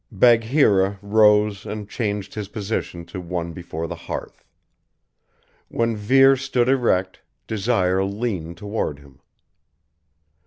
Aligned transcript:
Bagheera 0.11 0.97
rose 1.03 1.63
and 1.63 1.87
changed 1.87 2.33
his 2.33 2.47
position 2.47 3.05
to 3.05 3.21
one 3.21 3.53
before 3.53 3.85
the 3.85 3.93
hearth. 3.93 4.43
When 5.67 5.95
Vere 5.95 6.35
stood 6.35 6.67
erect, 6.69 7.21
Desire 7.45 8.03
leaned 8.03 8.57
toward 8.57 8.97
him. 8.97 9.19